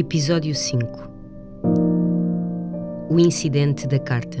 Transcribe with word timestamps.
Episódio 0.00 0.54
5 0.54 1.10
O 3.10 3.18
incidente 3.18 3.84
da 3.88 3.98
carta. 3.98 4.38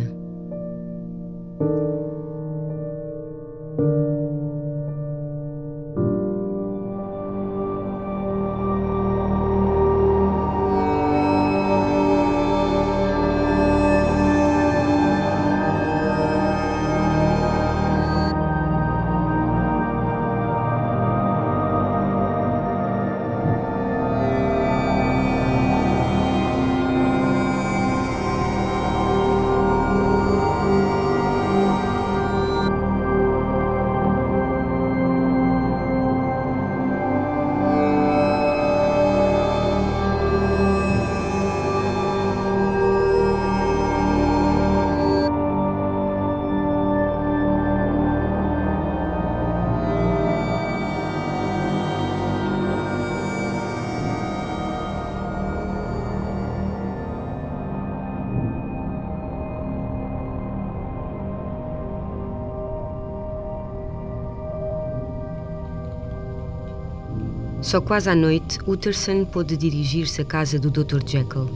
Só 67.68 67.82
quase 67.82 68.08
à 68.08 68.14
noite, 68.14 68.58
Utterson 68.66 69.26
pôde 69.26 69.54
dirigir-se 69.54 70.22
à 70.22 70.24
casa 70.24 70.58
do 70.58 70.70
Dr. 70.70 71.06
Jekyll. 71.06 71.50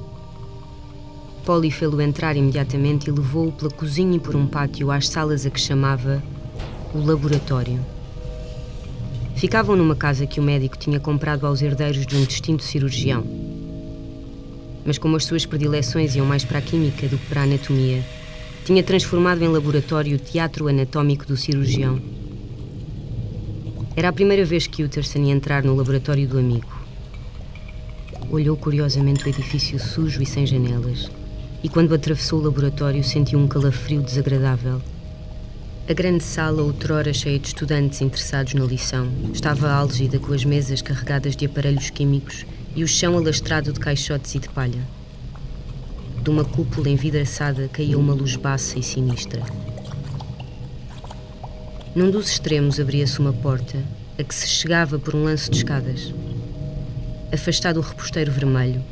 Polly 1.43 1.71
fê-lo 1.71 2.03
entrar 2.03 2.37
imediatamente 2.37 3.09
e 3.09 3.11
levou-o 3.11 3.51
pela 3.51 3.71
cozinha 3.71 4.17
e 4.17 4.21
por 4.21 4.37
um 4.37 4.47
pátio 4.47 4.91
às 4.91 5.09
salas 5.09 5.47
a 5.47 5.51
que 5.51 5.59
chamava 5.59 6.23
o 6.93 7.03
laboratório. 7.03 7.81
Ficavam 9.37 9.75
numa 9.75 9.97
casa 9.97 10.27
que 10.27 10.39
o 10.39 10.43
médico 10.43 10.77
tinha 10.77 11.01
comprado 11.01 11.47
aos 11.47 11.63
herdeiros 11.63 12.07
de 12.07 12.15
um 12.15 12.25
distinto 12.27 12.63
cirurgião. 12.63 13.25
Mas 14.85 14.99
como 14.99 15.17
as 15.17 15.25
suas 15.25 15.47
predileções 15.47 16.15
iam 16.15 16.27
mais 16.27 16.45
para 16.45 16.59
a 16.59 16.63
química 16.63 17.09
do 17.09 17.17
que 17.17 17.27
para 17.27 17.41
a 17.41 17.45
anatomia, 17.45 18.05
tinha 18.67 18.83
transformado 18.83 19.43
em 19.43 19.49
laboratório 19.49 20.17
o 20.17 20.21
teatro 20.21 20.69
anatómico 20.69 21.25
do 21.25 21.39
cirurgião. 21.39 21.99
Era 23.95 24.09
a 24.09 24.13
primeira 24.13 24.43
vez 24.43 24.67
que 24.67 24.83
Utterson 24.83 25.19
ia 25.19 25.35
entrar 25.35 25.63
no 25.63 25.77
laboratório 25.77 26.27
do 26.27 26.39
amigo. 26.39 26.81
Olhou 28.31 28.57
curiosamente 28.57 29.27
o 29.27 29.29
edifício 29.29 29.79
sujo 29.79 30.23
e 30.23 30.27
sem 30.27 30.47
janelas, 30.47 31.11
e 31.63 31.69
quando 31.69 31.95
atravessou 31.95 32.41
o 32.41 32.45
laboratório 32.45 33.05
sentiu 33.05 33.39
um 33.39 33.47
calafrio 33.47 34.01
desagradável. 34.01 34.81
A 35.87 35.93
grande 35.93 36.25
sala, 36.25 36.63
outrora 36.63 37.13
cheia 37.13 37.39
de 37.39 37.49
estudantes 37.49 38.01
interessados 38.01 38.55
na 38.55 38.65
lição, 38.65 39.13
estava 39.31 39.71
álgida 39.71 40.19
com 40.19 40.33
as 40.33 40.43
mesas 40.43 40.81
carregadas 40.81 41.37
de 41.37 41.45
aparelhos 41.45 41.91
químicos 41.91 42.47
e 42.75 42.83
o 42.83 42.89
chão 42.89 43.19
alastrado 43.19 43.75
de 43.75 43.81
caixotes 43.81 44.35
e 44.35 44.39
de 44.39 44.49
palha. 44.49 44.81
De 46.23 46.31
uma 46.31 46.47
cúpula 46.47 46.89
envidraçada 46.89 47.69
caía 47.69 47.99
uma 47.99 48.15
luz 48.15 48.37
baça 48.37 48.79
e 48.79 48.83
sinistra. 48.83 49.43
Num 51.95 52.11
dos 52.11 52.31
extremos 52.31 52.81
abria-se 52.81 53.19
uma 53.19 53.35
porta, 53.35 53.77
a 54.19 54.25
que 54.25 54.35
se 54.35 54.49
chegava 54.49 54.99
por 54.99 55.15
um 55.15 55.25
lance 55.25 55.51
de 55.51 55.59
escadas. 55.59 56.11
Afastado 57.31 57.77
o 57.77 57.83
reposteiro 57.83 58.33
vermelho, 58.33 58.83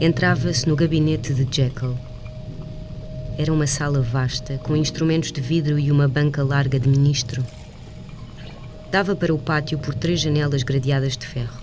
entrava-se 0.00 0.68
no 0.68 0.74
gabinete 0.74 1.32
de 1.32 1.44
Jekyll. 1.44 1.96
Era 3.38 3.52
uma 3.52 3.68
sala 3.68 4.00
vasta, 4.00 4.58
com 4.58 4.74
instrumentos 4.74 5.30
de 5.30 5.40
vidro 5.40 5.78
e 5.78 5.92
uma 5.92 6.08
banca 6.08 6.42
larga 6.42 6.76
de 6.76 6.88
ministro. 6.88 7.46
Dava 8.90 9.14
para 9.14 9.32
o 9.32 9.38
pátio 9.38 9.78
por 9.78 9.94
três 9.94 10.20
janelas 10.20 10.64
gradeadas 10.64 11.16
de 11.16 11.28
ferro. 11.28 11.62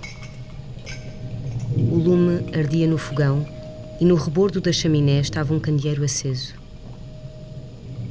O 1.76 1.96
lume 1.96 2.46
ardia 2.58 2.88
no 2.88 2.98
fogão 2.98 3.46
e 4.00 4.06
no 4.06 4.16
rebordo 4.16 4.62
da 4.62 4.72
chaminé 4.72 5.20
estava 5.20 5.54
um 5.54 5.60
candeeiro 5.60 6.02
aceso. 6.06 6.61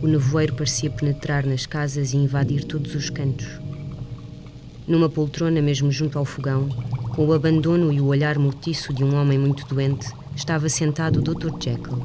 O 0.02 0.06
nevoeiro 0.06 0.54
parecia 0.54 0.90
penetrar 0.90 1.44
nas 1.44 1.66
casas 1.66 2.12
e 2.12 2.16
invadir 2.16 2.64
todos 2.64 2.94
os 2.94 3.10
cantos. 3.10 3.60
Numa 4.88 5.10
poltrona, 5.10 5.60
mesmo 5.60 5.92
junto 5.92 6.18
ao 6.18 6.24
fogão, 6.24 6.68
com 7.14 7.26
o 7.26 7.32
abandono 7.34 7.92
e 7.92 8.00
o 8.00 8.06
olhar 8.06 8.38
mortiço 8.38 8.94
de 8.94 9.04
um 9.04 9.14
homem 9.14 9.38
muito 9.38 9.66
doente, 9.66 10.10
estava 10.34 10.70
sentado 10.70 11.18
o 11.18 11.22
Dr. 11.22 11.50
Jekyll. 11.62 12.04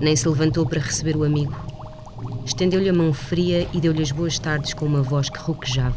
Nem 0.00 0.14
se 0.14 0.28
levantou 0.28 0.64
para 0.64 0.80
receber 0.80 1.16
o 1.16 1.24
amigo. 1.24 1.54
Estendeu-lhe 2.46 2.88
a 2.88 2.92
mão 2.92 3.12
fria 3.12 3.66
e 3.72 3.80
deu-lhe 3.80 4.02
as 4.02 4.12
boas 4.12 4.38
tardes 4.38 4.72
com 4.72 4.86
uma 4.86 5.02
voz 5.02 5.28
que 5.28 5.38
roquejava. 5.38 5.96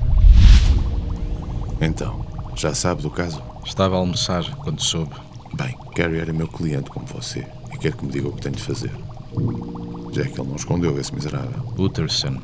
Então, 1.79 2.25
já 2.55 2.73
sabe 2.73 3.03
do 3.03 3.11
caso? 3.11 3.41
Estava 3.63 3.95
a 3.95 3.99
almoçar 3.99 4.55
quando 4.57 4.81
soube. 4.81 5.13
Bem, 5.53 5.77
Gary 5.95 6.17
era 6.17 6.33
meu 6.33 6.47
cliente 6.47 6.89
como 6.89 7.05
você 7.05 7.45
e 7.71 7.77
quer 7.77 7.95
que 7.95 8.03
me 8.03 8.11
diga 8.11 8.29
o 8.29 8.33
que 8.33 8.41
tenho 8.41 8.55
de 8.55 8.63
fazer. 8.63 8.91
Jekyll 10.11 10.43
não 10.43 10.55
escondeu 10.55 10.99
esse 10.99 11.13
miserável. 11.13 11.73
Utterson, 11.77 12.37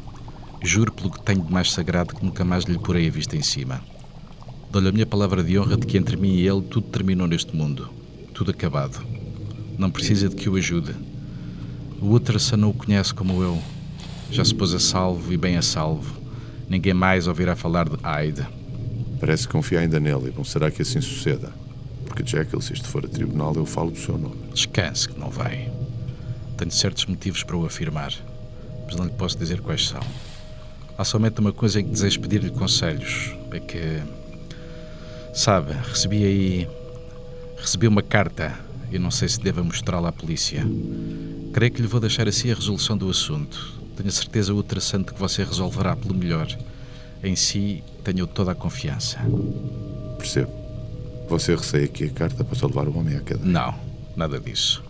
juro 0.64 0.92
pelo 0.92 1.12
que 1.12 1.22
tenho 1.22 1.42
de 1.42 1.52
mais 1.52 1.72
sagrado 1.72 2.16
que 2.16 2.24
nunca 2.24 2.46
mais 2.46 2.64
lhe 2.64 2.80
porei 2.80 3.08
a 3.08 3.12
vista 3.12 3.36
em 3.36 3.42
cima. 3.42 3.82
Dou-lhe 4.72 4.90
a 4.90 4.92
minha 4.92 5.06
palavra 5.06 5.44
de 5.44 5.60
honra 5.60 5.78
de 5.78 5.86
que 5.86 5.98
entre 5.98 6.16
mim 6.16 6.36
e 6.36 6.48
ele 6.48 6.62
tudo 6.62 6.88
terminou 6.88 7.28
neste 7.28 7.56
mundo. 7.56 7.90
Tudo 8.34 8.52
acabado. 8.52 9.06
Não 9.78 9.92
precisa 9.92 10.30
de 10.30 10.36
que 10.36 10.50
o 10.50 10.56
ajude. 10.56 10.96
O 12.02 12.14
Utterson 12.14 12.58
não 12.58 12.70
o 12.70 12.74
conhece 12.74 13.14
como 13.14 13.42
eu. 13.42 13.62
Já 14.32 14.44
se 14.46 14.54
pôs 14.54 14.74
a 14.74 14.80
salvo 14.80 15.32
e 15.34 15.38
bem 15.38 15.58
a 15.58 15.62
salvo. 15.62 16.16
Ninguém 16.70 16.94
mais 16.94 17.28
ouvirá 17.28 17.56
falar 17.56 17.88
de 17.88 17.98
Hyde. 18.04 18.46
Parece 19.20 19.48
que 19.48 19.54
confia 19.54 19.80
ainda 19.80 20.00
nele 20.00 20.30
e 20.30 20.38
não 20.38 20.44
será 20.44 20.70
que 20.70 20.82
assim 20.82 21.02
suceda. 21.02 21.52
Porque 22.06 22.26
Jekyll, 22.26 22.62
se 22.62 22.74
isto 22.74 22.88
for 22.88 23.06
a 23.06 23.08
tribunal, 23.08 23.54
eu 23.56 23.66
falo 23.66 23.92
do 23.92 23.98
seu 23.98 24.18
nome. 24.18 24.36
Descanse 24.54 25.08
que 25.10 25.20
não 25.20 25.30
vai. 25.30 25.72
Tenho 26.58 26.72
certos 26.72 27.06
motivos 27.06 27.44
para 27.44 27.56
o 27.56 27.66
afirmar, 27.66 28.12
mas 28.86 28.96
não 28.96 29.06
lhe 29.06 29.12
posso 29.12 29.38
dizer 29.38 29.62
quais 29.62 29.88
são. 29.88 30.02
Há 30.98 31.04
somente 31.04 31.40
uma 31.40 31.54
coisa 31.54 31.80
em 31.80 31.84
que 31.84 31.92
desejo 31.92 32.20
pedir-lhe 32.20 32.50
conselhos. 32.50 33.36
É 33.52 33.60
que. 33.60 34.02
Sabe, 35.34 35.74
recebi 35.74 36.24
aí. 36.24 36.68
Recebi 37.58 37.88
uma 37.88 38.02
carta 38.02 38.58
e 38.92 38.98
não 38.98 39.12
sei 39.12 39.30
se 39.30 39.40
devo 39.40 39.64
mostrá-la 39.64 40.10
à 40.10 40.12
polícia. 40.12 40.66
Creio 41.54 41.72
que 41.72 41.82
lhe 41.82 41.88
vou 41.88 42.00
deixar 42.00 42.28
assim 42.28 42.52
a 42.52 42.56
resolução 42.56 42.98
do 42.98 43.10
assunto. 43.10 43.74
Tenho 43.96 44.10
a 44.10 44.12
certeza 44.12 44.54
ultrassante 44.54 45.14
que 45.14 45.20
você 45.20 45.44
resolverá 45.44 45.96
pelo 45.96 46.16
melhor. 46.16 46.48
Em 47.24 47.36
si, 47.36 47.84
tenho 48.04 48.26
toda 48.26 48.52
a 48.52 48.56
confiança. 48.56 49.20
Percebo. 50.18 50.52
Você 51.30 51.56
receia 51.56 51.88
que 51.88 52.06
a 52.06 52.10
carta 52.10 52.44
possa 52.44 52.66
levar 52.66 52.88
o 52.88 52.98
homem 52.98 53.18
à 53.18 53.22
cadeia? 53.22 53.46
Não, 53.46 53.76
nada 54.16 54.40
disso. 54.40 54.84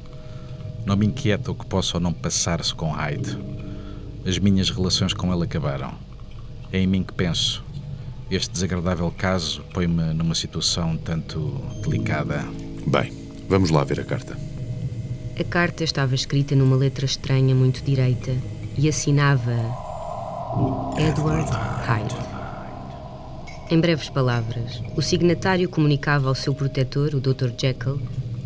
Não 0.88 0.96
me 0.96 1.06
inquieta 1.06 1.52
o 1.52 1.54
que 1.54 1.66
possa 1.66 1.98
ou 1.98 2.02
não 2.02 2.14
passar-se 2.14 2.74
com 2.74 2.90
Hyde. 2.92 3.38
As 4.26 4.40
minhas 4.40 4.70
relações 4.70 5.14
com 5.14 5.34
ele 5.34 5.44
acabaram. 5.44 5.94
É 6.72 6.80
em 6.80 6.88
mim 6.88 7.04
que 7.04 7.12
penso. 7.12 7.62
Este 8.32 8.54
desagradável 8.54 9.12
caso 9.12 9.62
põe-me 9.74 10.14
numa 10.14 10.34
situação 10.34 10.96
tanto 10.96 11.62
delicada. 11.84 12.46
Bem, 12.88 13.12
vamos 13.50 13.70
lá 13.70 13.84
ver 13.84 14.00
a 14.00 14.06
carta. 14.06 14.38
A 15.38 15.44
carta 15.44 15.84
estava 15.84 16.16
escrita 16.16 16.56
numa 16.56 16.78
letra 16.78 17.04
estranha 17.04 17.54
muito 17.54 17.84
direita 17.84 18.34
e 18.78 18.88
assinava 18.88 19.52
Edward 20.98 21.52
Hyde. 21.86 22.16
Em 23.70 23.82
breves 23.82 24.08
palavras, 24.08 24.82
o 24.96 25.02
signatário 25.02 25.68
comunicava 25.68 26.30
ao 26.30 26.36
seu 26.36 26.56
protetor, 26.56 27.14
o 27.14 27.20
Dr. 27.20 27.50
Jekyll, 27.58 28.02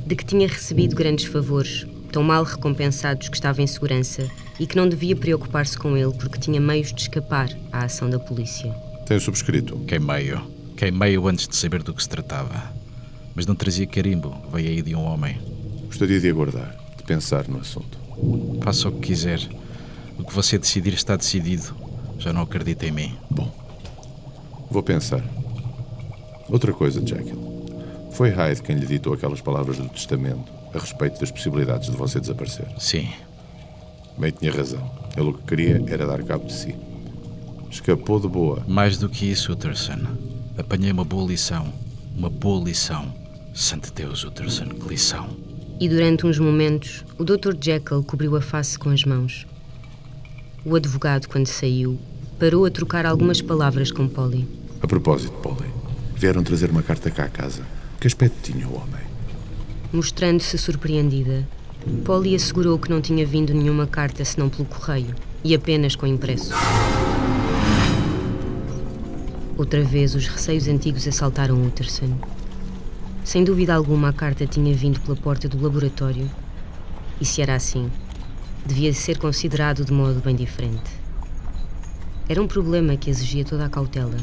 de 0.07 0.15
que 0.15 0.25
tinha 0.25 0.47
recebido 0.47 0.95
grandes 0.95 1.25
favores, 1.25 1.85
tão 2.11 2.21
mal 2.21 2.43
recompensados 2.43 3.29
que 3.29 3.35
estava 3.35 3.61
em 3.61 3.67
segurança 3.67 4.29
e 4.59 4.67
que 4.67 4.75
não 4.75 4.87
devia 4.87 5.15
preocupar-se 5.15 5.77
com 5.77 5.95
ele 5.95 6.13
porque 6.13 6.39
tinha 6.39 6.59
meios 6.59 6.93
de 6.93 7.01
escapar 7.01 7.49
à 7.71 7.85
ação 7.85 8.09
da 8.09 8.19
polícia. 8.19 8.71
Tem 9.05 9.19
subscrito? 9.19 9.79
Queimei-o. 9.87 10.41
Queimei-o 10.75 11.27
antes 11.27 11.47
de 11.47 11.55
saber 11.55 11.81
do 11.81 11.93
que 11.93 12.03
se 12.03 12.09
tratava. 12.09 12.71
Mas 13.33 13.45
não 13.45 13.55
trazia 13.55 13.87
carimbo, 13.87 14.35
veio 14.51 14.69
aí 14.69 14.81
de 14.81 14.93
um 14.93 15.03
homem. 15.03 15.39
Gostaria 15.85 16.19
de 16.19 16.29
aguardar, 16.29 16.75
de 16.97 17.03
pensar 17.03 17.47
no 17.47 17.59
assunto. 17.59 17.97
Faça 18.61 18.89
o 18.89 18.91
que 18.91 19.07
quiser. 19.07 19.39
O 20.19 20.23
que 20.23 20.33
você 20.33 20.57
decidir 20.57 20.93
está 20.93 21.15
decidido. 21.15 21.73
Já 22.19 22.33
não 22.33 22.41
acredita 22.41 22.85
em 22.85 22.91
mim. 22.91 23.17
Bom, 23.29 23.51
vou 24.69 24.83
pensar. 24.83 25.23
Outra 26.49 26.73
coisa, 26.73 26.99
Jekyll. 26.99 27.51
Foi 28.11 28.29
Hyde 28.29 28.61
quem 28.61 28.75
lhe 28.75 28.85
ditou 28.85 29.13
aquelas 29.13 29.39
palavras 29.39 29.77
do 29.77 29.87
testamento 29.87 30.60
a 30.73 30.79
respeito 30.79 31.19
das 31.19 31.31
possibilidades 31.31 31.89
de 31.89 31.97
você 31.97 32.19
desaparecer. 32.19 32.67
Sim. 32.79 33.09
Bem, 34.17 34.31
tinha 34.31 34.51
razão. 34.51 34.89
Ele 35.15 35.29
o 35.29 35.33
que 35.33 35.43
queria 35.43 35.83
era 35.87 36.05
dar 36.05 36.23
cabo 36.23 36.45
de 36.45 36.53
si. 36.53 36.75
Escapou 37.69 38.19
de 38.19 38.27
boa. 38.27 38.63
Mais 38.67 38.97
do 38.97 39.09
que 39.09 39.25
isso, 39.25 39.51
Utterson. 39.53 39.99
Apanhei 40.57 40.91
uma 40.91 41.05
boa 41.05 41.27
lição. 41.27 41.71
Uma 42.15 42.29
boa 42.29 42.63
lição. 42.65 43.13
Santo 43.53 43.91
Deus, 43.93 44.23
Utterson, 44.23 44.65
que 44.65 44.87
lição. 44.87 45.29
E 45.79 45.89
durante 45.89 46.25
uns 46.25 46.37
momentos, 46.37 47.03
o 47.17 47.23
Dr. 47.23 47.55
Jekyll 47.59 48.03
cobriu 48.03 48.35
a 48.35 48.41
face 48.41 48.77
com 48.77 48.89
as 48.89 49.03
mãos. 49.03 49.47
O 50.63 50.75
advogado, 50.75 51.27
quando 51.27 51.47
saiu, 51.47 51.97
parou 52.37 52.65
a 52.65 52.69
trocar 52.69 53.05
algumas 53.05 53.41
palavras 53.41 53.91
com 53.91 54.07
Polly. 54.07 54.47
A 54.81 54.87
propósito, 54.87 55.33
Polly, 55.37 55.69
vieram 56.15 56.43
trazer 56.43 56.69
uma 56.69 56.83
carta 56.83 57.09
cá 57.09 57.25
à 57.25 57.29
casa. 57.29 57.63
Que 57.99 58.07
aspecto 58.07 58.51
tinha 58.51 58.67
o 58.67 58.75
homem? 58.75 59.10
Mostrando-se 59.93 60.57
surpreendida, 60.57 61.45
Polly 62.05 62.33
assegurou 62.33 62.79
que 62.79 62.89
não 62.89 63.01
tinha 63.01 63.25
vindo 63.25 63.53
nenhuma 63.53 63.85
carta 63.85 64.23
senão 64.23 64.47
pelo 64.47 64.63
correio 64.63 65.13
e 65.43 65.53
apenas 65.53 65.97
com 65.97 66.07
impresso. 66.07 66.53
Outra 69.57 69.83
vez, 69.83 70.15
os 70.15 70.27
receios 70.27 70.67
antigos 70.69 71.05
assaltaram 71.07 71.61
Utterson. 71.65 72.17
Sem 73.23 73.43
dúvida 73.43 73.75
alguma, 73.75 74.09
a 74.09 74.13
carta 74.13 74.47
tinha 74.47 74.73
vindo 74.73 74.99
pela 75.01 75.17
porta 75.17 75.49
do 75.49 75.61
laboratório. 75.61 76.31
E 77.19 77.25
se 77.25 77.41
era 77.41 77.55
assim, 77.55 77.91
devia 78.65 78.93
ser 78.93 79.17
considerado 79.17 79.83
de 79.83 79.91
modo 79.91 80.21
bem 80.21 80.35
diferente. 80.35 80.89
Era 82.29 82.41
um 82.41 82.47
problema 82.47 82.95
que 82.95 83.09
exigia 83.09 83.43
toda 83.43 83.65
a 83.65 83.69
cautela. 83.69 84.17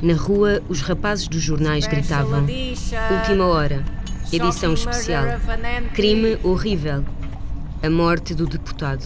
Na 0.00 0.14
rua, 0.14 0.62
os 0.68 0.80
rapazes 0.80 1.26
dos 1.26 1.42
jornais 1.42 1.86
gritavam: 1.86 2.46
Última 3.10 3.46
hora, 3.46 3.84
edição 4.32 4.72
especial, 4.72 5.26
crime 5.92 6.38
horrível, 6.42 7.04
a 7.82 7.90
morte 7.90 8.34
do 8.34 8.46
deputado. 8.46 9.04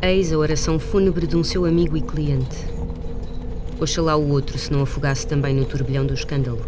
Eis 0.00 0.32
a 0.32 0.38
oração 0.38 0.78
fúnebre 0.78 1.26
de 1.26 1.36
um 1.36 1.42
seu 1.42 1.64
amigo 1.64 1.96
e 1.96 2.00
cliente. 2.00 2.56
Oxalá 3.80 4.14
o 4.14 4.28
outro 4.30 4.56
se 4.56 4.72
não 4.72 4.82
afogasse 4.82 5.26
também 5.26 5.52
no 5.52 5.64
turbilhão 5.64 6.06
do 6.06 6.14
escândalo. 6.14 6.64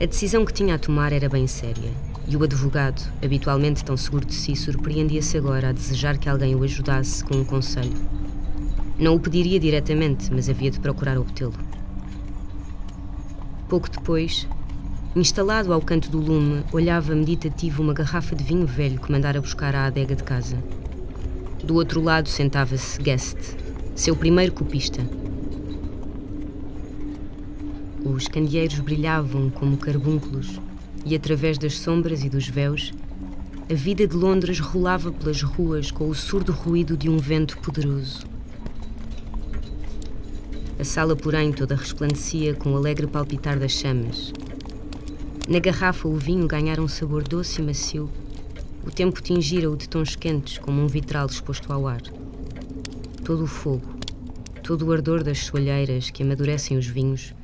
A 0.00 0.06
decisão 0.06 0.44
que 0.44 0.52
tinha 0.52 0.76
a 0.76 0.78
tomar 0.78 1.12
era 1.12 1.28
bem 1.28 1.48
séria, 1.48 1.90
e 2.28 2.36
o 2.36 2.44
advogado, 2.44 3.02
habitualmente 3.20 3.84
tão 3.84 3.96
seguro 3.96 4.24
de 4.24 4.34
si, 4.34 4.54
surpreendia-se 4.54 5.36
agora 5.36 5.70
a 5.70 5.72
desejar 5.72 6.18
que 6.18 6.28
alguém 6.28 6.54
o 6.54 6.62
ajudasse 6.62 7.24
com 7.24 7.34
um 7.34 7.44
conselho. 7.44 7.96
Não 8.96 9.16
o 9.16 9.20
pediria 9.20 9.58
diretamente, 9.58 10.32
mas 10.32 10.48
havia 10.48 10.70
de 10.70 10.78
procurar 10.78 11.18
obtê-lo. 11.18 11.54
Pouco 13.68 13.90
depois, 13.90 14.46
instalado 15.18 15.72
ao 15.72 15.80
canto 15.80 16.08
do 16.10 16.18
lume, 16.18 16.62
olhava 16.72 17.14
meditativo 17.14 17.82
uma 17.82 17.92
garrafa 17.92 18.36
de 18.36 18.44
vinho 18.44 18.66
velho 18.66 19.00
que 19.00 19.10
mandara 19.10 19.40
buscar 19.40 19.74
à 19.74 19.86
adega 19.86 20.14
de 20.14 20.22
casa. 20.22 20.62
Do 21.62 21.74
outro 21.74 22.00
lado 22.00 22.28
sentava-se 22.28 23.02
Guest, 23.02 23.36
seu 23.96 24.14
primeiro 24.14 24.52
copista. 24.52 25.02
Os 28.04 28.28
candeeiros 28.28 28.78
brilhavam 28.78 29.50
como 29.50 29.76
carbúnculos, 29.76 30.60
e 31.04 31.16
através 31.16 31.58
das 31.58 31.78
sombras 31.78 32.22
e 32.22 32.28
dos 32.28 32.48
véus, 32.48 32.92
a 33.68 33.74
vida 33.74 34.06
de 34.06 34.14
Londres 34.14 34.60
rolava 34.60 35.10
pelas 35.10 35.42
ruas 35.42 35.90
com 35.90 36.08
o 36.08 36.14
surdo 36.14 36.52
ruído 36.52 36.96
de 36.96 37.10
um 37.10 37.18
vento 37.18 37.58
poderoso. 37.58 38.24
A 40.78 40.84
sala, 40.84 41.16
porém, 41.16 41.52
toda 41.52 41.74
resplandecia 41.74 42.54
com 42.54 42.72
o 42.72 42.76
alegre 42.76 43.06
palpitar 43.08 43.58
das 43.58 43.72
chamas. 43.72 44.32
Na 45.48 45.58
garrafa, 45.58 46.06
o 46.06 46.14
vinho 46.14 46.46
ganhara 46.46 46.80
um 46.80 46.86
sabor 46.86 47.26
doce 47.26 47.60
e 47.60 47.64
macio. 47.64 48.08
O 48.86 48.90
tempo 48.90 49.20
tingira-o 49.20 49.76
de 49.76 49.88
tons 49.88 50.14
quentes, 50.14 50.58
como 50.58 50.80
um 50.80 50.86
vitral 50.86 51.26
exposto 51.26 51.72
ao 51.72 51.88
ar. 51.88 52.02
Todo 53.24 53.44
o 53.44 53.48
fogo, 53.48 53.98
todo 54.62 54.86
o 54.86 54.92
ardor 54.92 55.24
das 55.24 55.38
soalheiras 55.38 56.10
que 56.10 56.22
amadurecem 56.22 56.76
os 56.76 56.86
vinhos, 56.86 57.34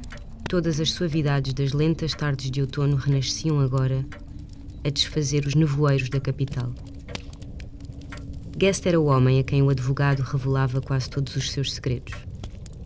Todas 0.49 0.78
as 0.78 0.92
suavidades 0.92 1.54
das 1.54 1.73
lentas 1.73 2.14
tardes 2.14 2.50
de 2.50 2.61
outono 2.61 2.96
renasciam 2.96 3.58
agora 3.58 4.06
a 4.84 4.90
desfazer 4.90 5.46
os 5.46 5.54
nevoeiros 5.54 6.08
da 6.11 6.20
capital. 6.20 6.73
Guest 8.56 8.87
era 8.87 9.00
o 9.00 9.06
homem 9.06 9.40
a 9.40 9.42
quem 9.42 9.62
o 9.62 9.70
advogado 9.70 10.20
revelava 10.20 10.80
quase 10.80 11.08
todos 11.11 11.34
os 11.34 11.50
seus 11.50 11.73
segredos. 11.73 12.14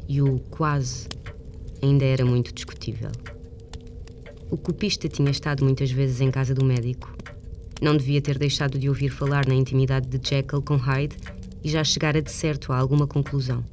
E 0.09 0.23
o 0.23 0.39
quase 0.51 1.09
ainda 1.83 2.05
era 2.05 2.25
muito 2.25 2.55
discutível. 2.55 3.11
O 4.51 4.57
copista 4.57 5.09
tinha 5.09 5.31
estado 5.31 5.65
muitas 5.65 5.91
vezes 5.91 6.21
em 6.21 6.31
casa 6.31 6.55
do 6.55 6.65
médico. 6.65 7.15
Não 7.81 7.97
devia 7.97 8.21
ter 8.23 8.39
deixado 8.39 8.79
de 8.79 8.89
ouvir 8.89 9.11
falar 9.11 9.47
na 9.47 9.55
intimidade 9.55 10.09
de 10.09 10.29
Jekyll 10.29 10.63
com 10.63 10.77
Hyde 10.77 11.17
e 11.63 11.69
já 11.69 11.85
chegara 11.85 12.23
de 12.23 12.31
certo 12.31 12.73
a 12.73 12.79
alguma 12.79 13.07
conclusão. 13.07 13.65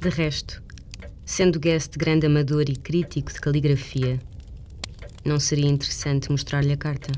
De 0.00 0.08
resto, 0.10 0.62
Sendo 1.24 1.58
Guest 1.58 1.96
grande 1.96 2.26
amador 2.26 2.68
e 2.68 2.76
crítico 2.76 3.32
de 3.32 3.40
caligrafia, 3.40 4.20
não 5.24 5.40
seria 5.40 5.70
interessante 5.70 6.30
mostrar-lhe 6.30 6.72
a 6.72 6.76
carta? 6.76 7.10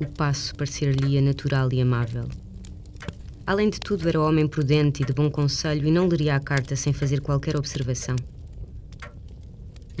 O 0.00 0.06
passo 0.06 0.54
parecer-lhe 0.54 1.20
natural 1.20 1.70
e 1.70 1.82
amável. 1.82 2.26
Além 3.46 3.68
de 3.68 3.78
tudo, 3.78 4.08
era 4.08 4.18
homem 4.18 4.48
prudente 4.48 5.02
e 5.02 5.06
de 5.06 5.12
bom 5.12 5.30
conselho 5.30 5.86
e 5.86 5.90
não 5.90 6.08
leria 6.08 6.34
a 6.34 6.40
carta 6.40 6.74
sem 6.74 6.94
fazer 6.94 7.20
qualquer 7.20 7.58
observação. 7.58 8.16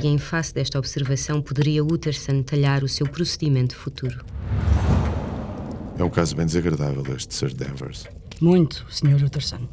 E 0.04 0.06
em 0.06 0.18
face 0.18 0.52
desta 0.52 0.78
observação, 0.78 1.40
poderia 1.40 1.82
Utterson 1.82 2.42
talhar 2.42 2.84
o 2.84 2.88
seu 2.90 3.08
procedimento 3.08 3.74
futuro. 3.74 4.22
É 5.98 6.04
um 6.04 6.10
caso 6.10 6.36
bem 6.36 6.44
desagradável 6.44 7.02
este 7.16 7.32
Sir 7.32 7.54
Danvers. 7.54 8.04
Muito, 8.38 8.84
Sr. 8.90 9.24
Utterson. 9.24 9.66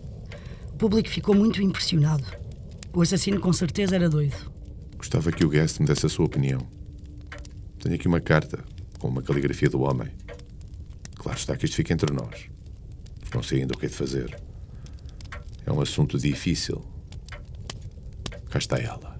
O 0.70 0.78
público 0.78 1.10
ficou 1.10 1.36
muito 1.36 1.62
impressionado. 1.62 2.24
O 2.94 3.02
assassino 3.02 3.42
com 3.42 3.52
certeza 3.52 3.94
era 3.94 4.08
doido. 4.08 4.50
Gostava 4.96 5.34
que 5.34 5.44
o 5.44 5.50
Guest 5.50 5.82
me 5.82 5.86
desse 5.86 6.06
a 6.06 6.10
sua 6.10 6.28
opinião. 6.28 6.66
Tenho 7.80 7.96
aqui 7.96 8.08
uma 8.08 8.22
carta 8.22 8.64
com 9.00 9.10
uma 9.10 9.22
caligrafia 9.22 9.70
do 9.70 9.82
homem. 9.82 10.14
Claro 11.18 11.38
está 11.38 11.58
que 11.58 11.66
isto 11.66 11.76
fica 11.76 11.92
entre 11.92 12.14
nós. 12.14 12.46
Não 13.36 13.44
sei 13.44 13.60
ainda 13.60 13.74
o 13.74 13.78
que 13.78 13.86
é 13.86 13.90
de 13.90 13.96
fazer. 13.96 14.42
É 15.66 15.72
um 15.74 15.82
assunto 15.82 16.18
difícil. 16.18 16.82
Cá 18.50 18.60
está 18.60 18.78
ela. 18.78 19.11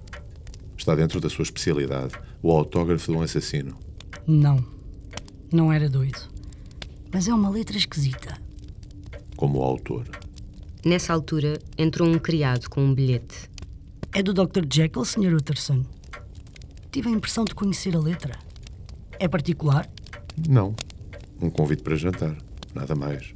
Está 0.82 0.96
dentro 0.96 1.20
da 1.20 1.30
sua 1.30 1.44
especialidade, 1.44 2.12
o 2.42 2.50
autógrafo 2.50 3.12
de 3.12 3.16
um 3.16 3.22
assassino. 3.22 3.78
Não, 4.26 4.64
não 5.52 5.72
era 5.72 5.88
doido. 5.88 6.18
Mas 7.14 7.28
é 7.28 7.32
uma 7.32 7.48
letra 7.48 7.76
esquisita. 7.76 8.36
Como 9.36 9.60
o 9.60 9.62
autor. 9.62 10.08
Nessa 10.84 11.12
altura, 11.12 11.56
entrou 11.78 12.08
um 12.08 12.18
criado 12.18 12.68
com 12.68 12.82
um 12.82 12.92
bilhete. 12.92 13.48
É 14.12 14.24
do 14.24 14.34
Dr. 14.34 14.64
Jekyll, 14.68 15.04
Sr. 15.04 15.34
Utterson. 15.34 15.84
Tive 16.90 17.10
a 17.10 17.12
impressão 17.12 17.44
de 17.44 17.54
conhecer 17.54 17.94
a 17.94 18.00
letra. 18.00 18.36
É 19.20 19.28
particular? 19.28 19.88
Não. 20.48 20.74
Um 21.40 21.48
convite 21.48 21.84
para 21.84 21.94
jantar. 21.94 22.36
Nada 22.74 22.96
mais. 22.96 23.32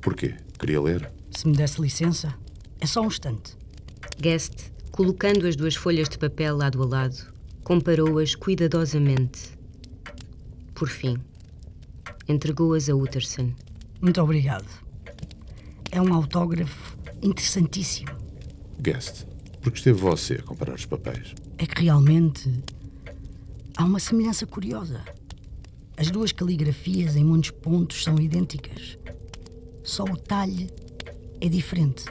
Porquê? 0.00 0.36
Queria 0.58 0.80
ler? 0.80 1.12
Se 1.32 1.46
me 1.46 1.54
desse 1.54 1.78
licença. 1.82 2.34
É 2.80 2.86
só 2.86 3.02
um 3.02 3.08
instante. 3.08 3.58
Guest, 4.18 4.72
colocando 4.92 5.46
as 5.46 5.56
duas 5.56 5.74
folhas 5.74 6.06
de 6.06 6.18
papel 6.18 6.54
lado 6.54 6.82
a 6.82 6.86
lado, 6.86 7.32
comparou-as 7.64 8.34
cuidadosamente. 8.34 9.50
Por 10.74 10.88
fim, 10.88 11.16
entregou-as 12.28 12.90
a 12.90 12.94
Utterson. 12.94 13.52
Muito 14.02 14.20
obrigado. 14.20 14.68
É 15.90 16.00
um 16.00 16.12
autógrafo 16.12 16.96
interessantíssimo. 17.22 18.10
Guest, 18.78 19.24
porque 19.62 19.78
esteve 19.78 19.98
você 19.98 20.34
a 20.34 20.42
comparar 20.42 20.74
os 20.74 20.84
papéis? 20.84 21.34
É 21.56 21.64
que 21.64 21.84
realmente 21.84 22.52
há 23.76 23.84
uma 23.84 23.98
semelhança 23.98 24.44
curiosa. 24.44 25.00
As 25.96 26.10
duas 26.10 26.32
caligrafias 26.32 27.16
em 27.16 27.24
muitos 27.24 27.50
pontos 27.50 28.04
são 28.04 28.18
idênticas. 28.18 28.98
Só 29.82 30.04
o 30.04 30.16
talhe 30.16 30.70
é 31.40 31.48
diferente. 31.48 32.04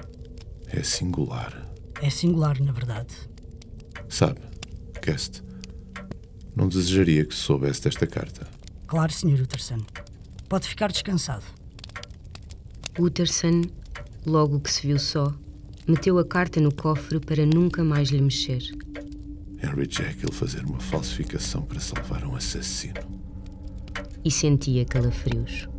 É 0.68 0.82
singular. 0.82 1.71
É 2.02 2.10
singular, 2.10 2.60
na 2.60 2.72
verdade. 2.72 3.14
Sabe, 4.10 4.42
Guest, 5.06 5.42
não 6.56 6.68
desejaria 6.68 7.24
que 7.24 7.36
soubesse 7.36 7.84
desta 7.84 8.08
carta. 8.08 8.48
Claro, 8.88 9.14
Sr. 9.14 9.42
Utterson. 9.42 9.86
Pode 10.50 10.68
ficar 10.68 10.92
descansado. 10.92 11.46
Utterson, 13.00 13.62
logo 14.26 14.60
que 14.60 14.72
se 14.72 14.86
viu 14.86 15.00
só, 15.00 15.34
meteu 15.88 16.18
a 16.18 16.26
carta 16.26 16.60
no 16.60 16.74
cofre 16.74 17.20
para 17.20 17.46
nunca 17.46 17.84
mais 17.84 18.10
lhe 18.10 18.20
mexer. 18.20 18.62
Henry 19.64 19.88
Jekyll 19.90 20.34
fazer 20.34 20.66
uma 20.66 20.80
falsificação 20.80 21.62
para 21.62 21.80
salvar 21.80 22.26
um 22.26 22.36
assassino. 22.36 23.00
E 24.26 24.32
sentia 24.32 24.84
calafrios. 24.86 25.71